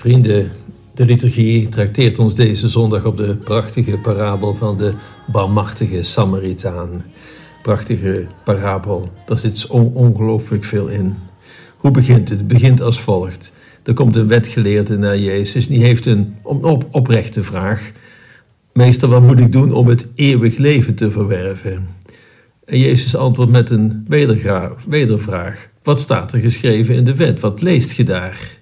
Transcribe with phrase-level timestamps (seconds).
[0.00, 0.50] Vrienden,
[0.94, 4.92] de liturgie trakteert ons deze zondag op de prachtige parabel van de
[5.26, 7.04] barmachtige Samaritaan.
[7.62, 11.14] Prachtige parabel, daar zit ongelooflijk veel in.
[11.76, 12.38] Hoe begint het?
[12.38, 13.52] Het begint als volgt.
[13.82, 17.90] Er komt een wetgeleerde naar Jezus en die heeft een op oprechte vraag.
[18.72, 21.86] Meester, wat moet ik doen om het eeuwig leven te verwerven?
[22.64, 24.06] En Jezus antwoordt met een
[24.88, 25.68] wedervraag.
[25.82, 27.40] Wat staat er geschreven in de wet?
[27.40, 28.59] Wat leest je daar?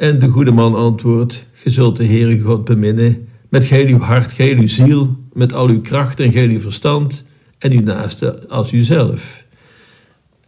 [0.00, 4.32] En de goede man antwoordt: Je zult de Heere God beminnen met geheel uw hart,
[4.32, 7.24] geheel uw ziel, met al uw kracht en geheel uw verstand,
[7.58, 9.44] en uw naaste als uzelf.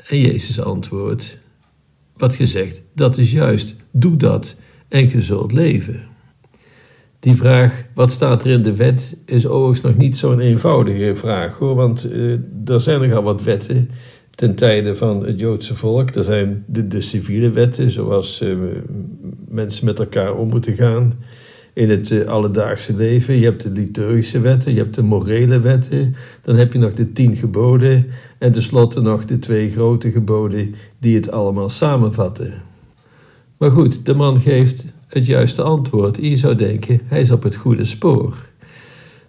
[0.08, 1.38] En Jezus antwoordt:
[2.16, 3.76] Wat je zegt, dat is juist.
[3.90, 4.56] Doe dat
[4.88, 6.00] en je zult leven.
[7.18, 11.58] Die vraag, wat staat er in de wet, is overigens nog niet zo'n eenvoudige vraag
[11.58, 13.90] hoor, want uh, er zijn nogal wat wetten
[14.34, 16.10] ten tijde van het Joodse volk.
[16.10, 18.56] Er zijn de, civiele wetten, zoals uh,
[19.48, 21.14] mensen met elkaar om moeten gaan
[21.74, 23.34] in het uh, alledaagse leven.
[23.34, 26.14] Je hebt de liturgische wetten, je hebt de morele wetten.
[26.42, 28.06] Dan heb je nog de tien geboden
[28.38, 32.52] en tenslotte nog de twee grote geboden die het allemaal samenvatten.
[33.56, 36.18] Maar goed, de man geeft het juiste antwoord.
[36.20, 38.50] Je zou denken, hij is op het goede spoor.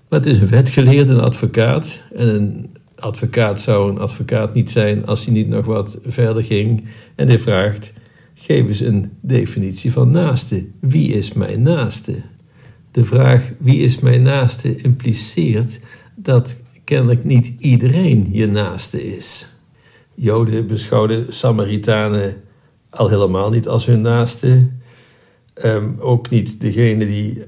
[0.10, 2.02] Maar het is een wetgeleerde, advocaat.
[2.16, 2.70] En een
[3.04, 6.84] advocaat zou een advocaat niet zijn als hij niet nog wat verder ging.
[7.16, 7.94] En hij vraagt:
[8.34, 10.66] geef eens een definitie van naaste.
[10.80, 12.22] Wie is mijn naaste?
[12.92, 15.80] De vraag wie is mijn naaste impliceert
[16.16, 19.48] dat kennelijk niet iedereen je naaste is.
[20.16, 22.36] Joden beschouwden Samaritanen
[22.90, 24.68] al helemaal niet als hun naaste.
[25.54, 27.44] Ehm, ook niet degene die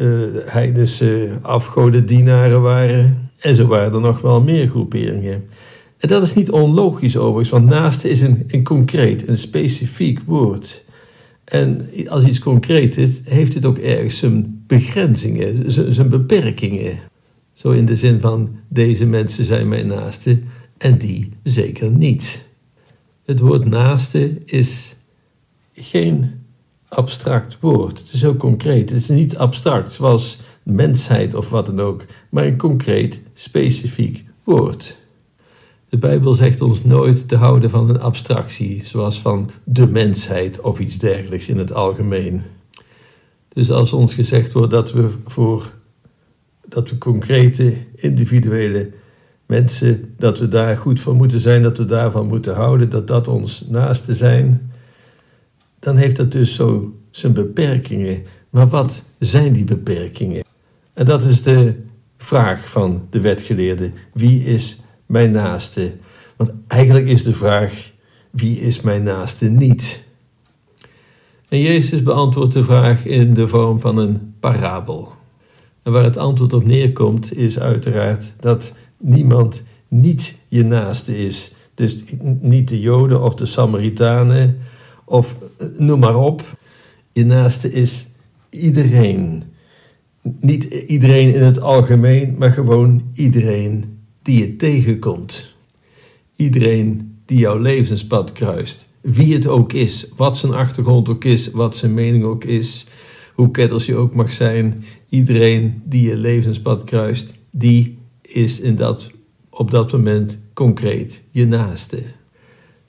[0.00, 3.27] uh, heidense afgodendienaren waren.
[3.38, 5.48] En zo waren er nog wel meer groeperingen.
[5.98, 10.84] En dat is niet onlogisch overigens, want naaste is een, een concreet, een specifiek woord.
[11.44, 16.98] En als iets concreet is, heeft het ook ergens zijn begrenzingen, zijn beperkingen.
[17.54, 20.38] Zo in de zin van deze mensen zijn mijn naaste
[20.76, 22.46] en die zeker niet.
[23.24, 24.96] Het woord naaste is
[25.74, 26.30] geen
[26.88, 27.98] abstract woord.
[27.98, 28.90] Het is ook concreet.
[28.90, 30.38] Het is niet abstract zoals
[30.70, 34.96] mensheid of wat dan ook, maar een concreet, specifiek woord.
[35.88, 40.78] De Bijbel zegt ons nooit te houden van een abstractie, zoals van de mensheid of
[40.78, 42.42] iets dergelijks in het algemeen.
[43.48, 45.72] Dus als ons gezegd wordt dat we voor
[46.68, 48.90] dat we concrete, individuele
[49.46, 53.28] mensen, dat we daar goed voor moeten zijn, dat we daarvan moeten houden, dat dat
[53.28, 54.72] ons naaste zijn,
[55.78, 58.22] dan heeft dat dus zo zijn beperkingen.
[58.50, 60.42] Maar wat zijn die beperkingen?
[60.98, 61.74] En dat is de
[62.16, 63.92] vraag van de wetgeleerde.
[64.12, 65.92] Wie is mijn naaste?
[66.36, 67.90] Want eigenlijk is de vraag:
[68.30, 70.06] wie is mijn naaste niet?
[71.48, 75.12] En Jezus beantwoordt de vraag in de vorm van een parabel.
[75.82, 81.52] En waar het antwoord op neerkomt, is uiteraard dat niemand niet je naaste is.
[81.74, 82.04] Dus
[82.40, 84.58] niet de Joden of de Samaritanen
[85.04, 86.58] of eh, noem maar op.
[87.12, 88.06] Je naaste is
[88.50, 89.56] iedereen.
[90.40, 93.84] Niet iedereen in het algemeen, maar gewoon iedereen
[94.22, 95.54] die je tegenkomt.
[96.36, 98.86] Iedereen die jouw levenspad kruist.
[99.00, 102.86] Wie het ook is, wat zijn achtergrond ook is, wat zijn mening ook is,
[103.34, 104.84] hoe kettels je ook mag zijn.
[105.08, 109.10] Iedereen die je levenspad kruist, die is in dat,
[109.50, 112.02] op dat moment concreet je naaste.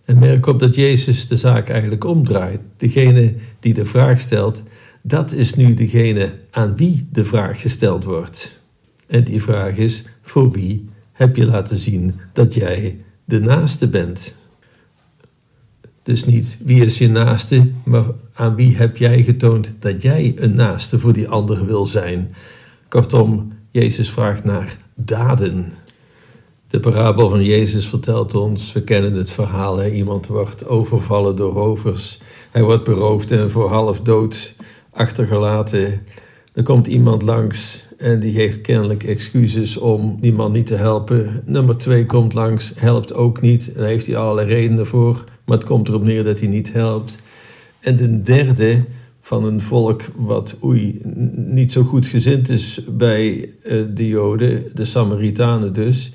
[0.05, 2.59] En merk op dat Jezus de zaak eigenlijk omdraait.
[2.78, 4.64] Degene die de vraag stelt,
[5.01, 8.59] dat is nu degene aan wie de vraag gesteld wordt.
[9.07, 14.35] En die vraag is: voor wie heb je laten zien dat jij de naaste bent?
[16.03, 20.55] Dus niet wie is je naaste, maar aan wie heb jij getoond dat jij een
[20.55, 22.35] naaste voor die ander wil zijn?
[22.87, 25.73] Kortom, Jezus vraagt naar daden.
[26.67, 29.90] De parabel van Jezus vertelt ons, we kennen het verhaal, hè?
[29.90, 32.19] iemand wordt overvallen door rovers.
[32.52, 34.53] Hij wordt beroofd en voor half dood
[34.91, 36.02] achtergelaten.
[36.53, 41.41] Er komt iemand langs en die heeft kennelijk excuses om die man niet te helpen.
[41.46, 43.76] Nummer twee komt langs, helpt ook niet.
[43.76, 47.16] Daar heeft hij allerlei redenen voor, maar het komt erop neer dat hij niet helpt.
[47.80, 48.84] En de derde
[49.22, 51.02] van een volk wat oei,
[51.36, 56.12] niet zo goed gezind is bij eh, de Joden, de Samaritanen dus,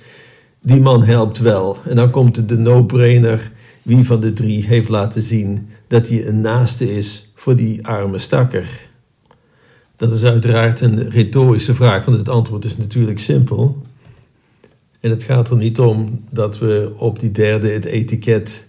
[0.63, 1.77] die man helpt wel.
[1.89, 3.53] En dan komt de no-brainer
[3.85, 8.19] wie van de drie heeft laten zien dat hij een naaste is voor die arme
[8.19, 8.89] stakker?
[9.97, 13.83] Dat is uiteraard een retorische vraag, want het antwoord is natuurlijk simpel.
[15.01, 18.69] En het gaat er niet om dat we op die derde het etiket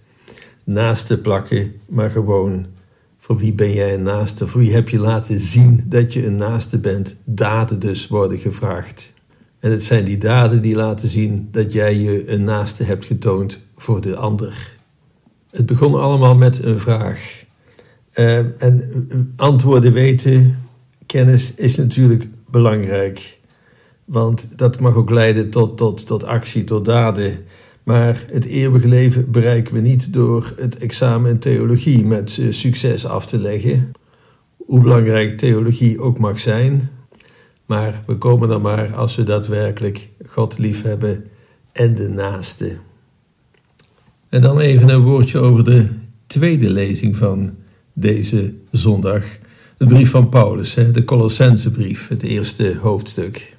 [0.64, 2.66] naaste plakken, maar gewoon
[3.26, 4.48] Voor wie ben jij een naaste?
[4.48, 7.16] Voor wie heb je laten zien dat je een naaste bent?
[7.24, 9.14] Daden dus worden gevraagd.
[9.60, 13.62] En het zijn die daden die laten zien dat jij je een naaste hebt getoond
[13.76, 14.75] voor de ander.
[15.56, 17.44] Het begon allemaal met een vraag.
[18.16, 20.64] Uh, en antwoorden weten,
[21.06, 23.38] kennis is natuurlijk belangrijk.
[24.06, 27.38] Want dat mag ook leiden tot, tot, tot actie, tot daden.
[27.84, 33.06] Maar het eeuwige leven bereiken we niet door het examen in theologie met uh, succes
[33.06, 33.92] af te leggen.
[34.58, 36.90] Hoe belangrijk theologie ook mag zijn.
[37.66, 41.26] Maar we komen dan maar als we daadwerkelijk God lief hebben
[41.72, 42.78] en de naaste.
[44.36, 45.88] En dan even een woordje over de
[46.28, 47.56] tweede lezing van
[47.94, 49.26] deze zondag.
[49.78, 53.58] De brief van Paulus, de Colossensebrief, het eerste hoofdstuk.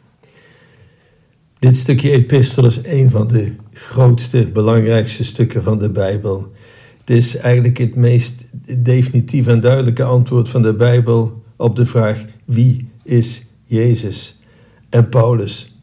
[1.59, 6.53] Dit stukje epistel is een van de grootste, belangrijkste stukken van de Bijbel.
[6.99, 8.47] Het is eigenlijk het meest
[8.79, 14.41] definitief en duidelijke antwoord van de Bijbel op de vraag: wie is Jezus?
[14.89, 15.75] En Paulus,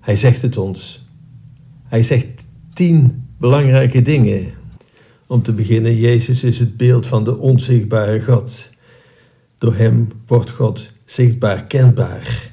[0.00, 1.06] hij zegt het ons.
[1.84, 4.46] Hij zegt tien belangrijke dingen.
[5.26, 8.68] Om te beginnen, Jezus is het beeld van de onzichtbare God.
[9.58, 12.52] Door hem wordt God zichtbaar kenbaar.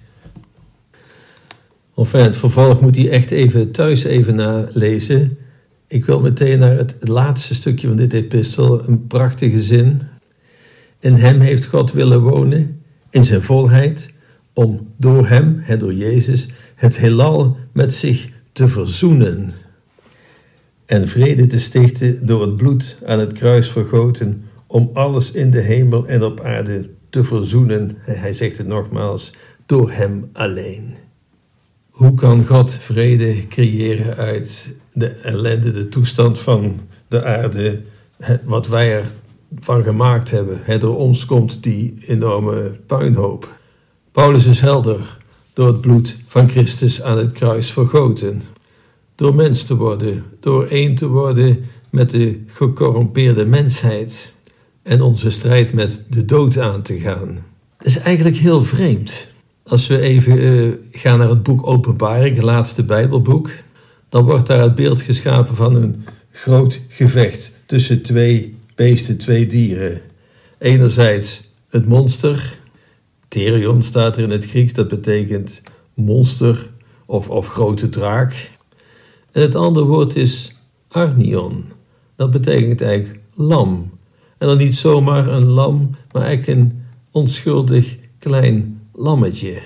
[1.95, 5.37] Enfin, het vervolg moet hij echt even thuis even nalezen.
[5.87, 10.01] Ik wil meteen naar het laatste stukje van dit epistel, een prachtige zin.
[10.99, 14.13] In hem heeft God willen wonen, in zijn volheid,
[14.53, 19.53] om door hem, door Jezus, het heelal met zich te verzoenen
[20.85, 25.61] en vrede te stichten door het bloed aan het kruis vergoten, om alles in de
[25.61, 27.97] hemel en op aarde te verzoenen.
[27.99, 29.33] Hij zegt het nogmaals,
[29.65, 30.95] door Hem alleen.
[31.89, 37.81] Hoe kan God vrede creëren uit de ellende, de toestand van de aarde,
[38.43, 39.03] wat wij
[39.55, 40.79] ervan gemaakt hebben?
[40.79, 43.57] Door ons komt die enorme puinhoop.
[44.11, 45.17] Paulus is helder
[45.53, 48.41] door het bloed van Christus aan het kruis vergoten
[49.15, 54.33] door mens te worden, door één te worden met de gecorrumpeerde mensheid
[54.83, 57.45] en onze strijd met de dood aan te gaan.
[57.79, 59.27] Is eigenlijk heel vreemd.
[59.63, 63.49] Als we even uh, gaan naar het boek Openbaring, het laatste Bijbelboek,
[64.09, 70.01] dan wordt daar het beeld geschapen van een groot gevecht tussen twee beesten, twee dieren.
[70.59, 72.57] Enerzijds het monster,
[73.27, 75.61] Therion staat er in het Grieks, dat betekent
[75.93, 76.69] monster
[77.05, 78.51] of, of grote draak.
[79.35, 80.51] En het andere woord is
[80.87, 81.63] arnion.
[82.15, 83.91] Dat betekent eigenlijk lam.
[84.37, 89.61] En dan niet zomaar een lam, maar eigenlijk een onschuldig klein lammetje.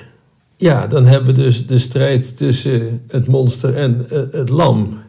[0.57, 4.99] Ja, dan hebben we dus de strijd tussen het monster en het lam.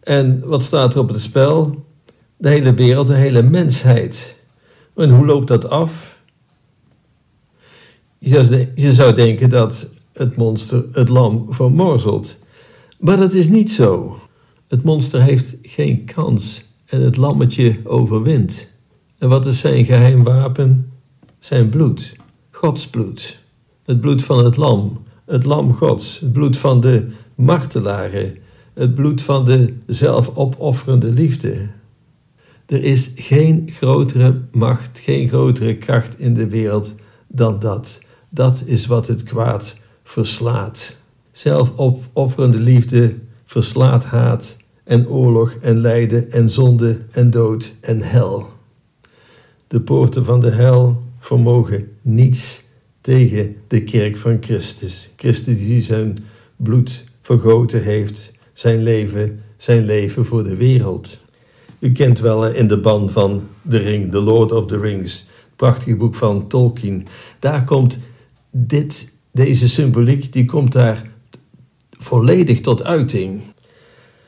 [0.00, 1.84] En wat staat er op het spel?
[2.36, 4.36] De hele wereld, de hele mensheid.
[4.96, 6.18] En hoe loopt dat af?
[8.18, 12.40] Je zou, denken dat het monster het lam vermorzelt.
[13.02, 14.18] Maar dat is niet zo.
[14.68, 18.70] Het monster heeft geen kans en het lammetje overwint.
[19.18, 20.92] En wat is zijn geheim wapen?
[21.38, 22.12] Zijn bloed,
[22.50, 23.40] Gods bloed.
[23.84, 28.36] Het bloed van het lam, het lam Gods, het bloed van de martelaren,
[28.74, 31.68] het bloed van de zelfopofferende liefde.
[32.66, 36.94] Er is geen grotere macht, geen grotere kracht in de wereld
[37.28, 38.00] dan dat.
[38.28, 41.00] Dat is wat het kwaad verslaat.
[41.32, 48.46] Zelfopofferende liefde verslaat haat en oorlog en lijden en zonde en dood en hel.
[49.68, 52.62] De poorten van de hel vermogen niets
[53.00, 55.10] tegen de kerk van Christus.
[55.16, 56.16] Christus die zijn
[56.56, 61.20] bloed vergoten heeft, zijn leven, zijn leven voor de wereld.
[61.78, 65.56] U kent wel in de ban van de ring, The Lord of the Rings, het
[65.56, 67.06] prachtige boek van Tolkien.
[67.38, 67.98] Daar komt
[68.50, 71.11] dit, deze symboliek, die komt daar
[72.02, 73.42] volledig tot uiting.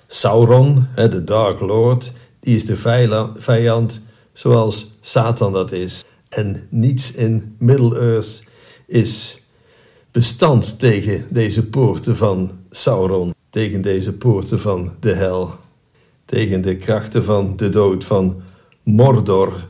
[0.07, 2.76] Sauron, de Dark Lord, die is de
[3.37, 4.02] vijand
[4.33, 6.04] zoals Satan dat is.
[6.28, 8.43] En niets in Middle-earth
[8.87, 9.43] is
[10.11, 15.50] bestand tegen deze poorten van Sauron, tegen deze poorten van de hel,
[16.25, 18.43] tegen de krachten van de dood van
[18.83, 19.69] Mordor,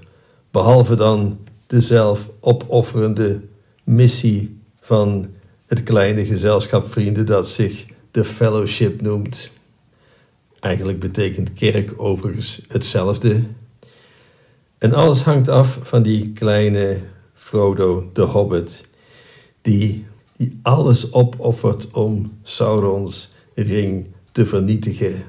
[0.50, 3.40] behalve dan de zelfopofferende
[3.84, 5.28] missie van
[5.66, 7.84] het kleine gezelschap vrienden dat zich
[8.14, 9.50] de fellowship noemt.
[10.61, 13.42] Eigenlijk betekent kerk overigens hetzelfde.
[14.78, 16.99] En alles hangt af van die kleine
[17.33, 18.88] Frodo de Hobbit,
[19.61, 20.06] die,
[20.37, 25.25] die alles opoffert om Saurons ring te vernietigen.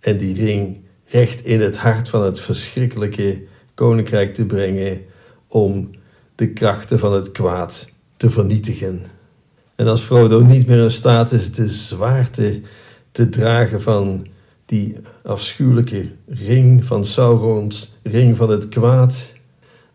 [0.00, 3.42] En die ring recht in het hart van het verschrikkelijke
[3.74, 5.04] koninkrijk te brengen,
[5.48, 5.90] om
[6.34, 9.02] de krachten van het kwaad te vernietigen.
[9.76, 12.60] En als Frodo niet meer in staat is de zwaarte
[13.10, 14.26] te dragen van
[14.66, 19.32] die afschuwelijke ring van Saurons, ring van het kwaad,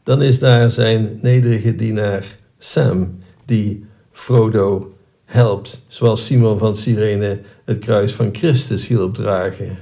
[0.04, 4.94] dan is daar zijn nederige dienaar Sam, die Frodo
[5.26, 9.78] helpt, zoals Simon van Cyrene het kruis van Christus hielp dragen.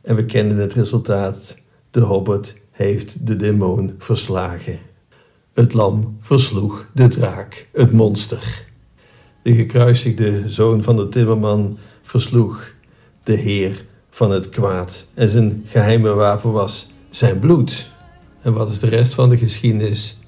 [0.00, 1.56] En we kennen het resultaat.
[1.90, 4.78] De hobbit heeft de demon verslagen.
[5.54, 8.66] Het lam versloeg de draak, het monster.
[9.46, 12.72] De gekruisigde zoon van de timmerman versloeg
[13.22, 15.06] de heer van het kwaad.
[15.14, 17.90] En zijn geheime wapen was zijn bloed.
[18.42, 20.18] En wat is de rest van de geschiedenis?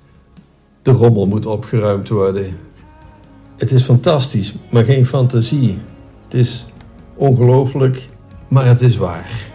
[0.82, 2.58] De rommel moet opgeruimd worden.
[3.56, 5.78] Het is fantastisch, maar geen fantasie.
[6.24, 6.66] Het is
[7.14, 8.06] ongelooflijk,
[8.48, 9.50] maar het is waar.